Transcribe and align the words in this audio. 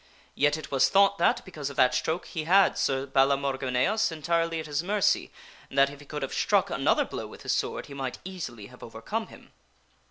Yet 0.33 0.57
it 0.57 0.71
was 0.71 0.89
thought 0.89 1.19
that, 1.19 1.45
because 1.45 1.69
of 1.69 1.75
ethh 1.75 1.77
that 1.77 1.93
stroke, 1.93 2.25
he 2.25 2.45
had 2.45 2.75
Sir 2.75 3.05
Balamorgineas 3.05 4.11
entirely 4.11 4.59
at 4.59 4.65
his 4.65 4.81
mercy, 4.81 5.31
and 5.69 5.77
that 5.77 5.91
if 5.91 5.99
he 5.99 6.07
could 6.07 6.23
have 6.23 6.33
struck 6.33 6.71
another 6.71 7.05
blow 7.05 7.27
with 7.27 7.43
his 7.43 7.51
sword 7.53 7.85
he 7.85 7.93
might 7.93 8.17
easily 8.25 8.65
have 8.65 8.81
over 8.81 8.99
come 9.03 9.27
him. 9.27 9.51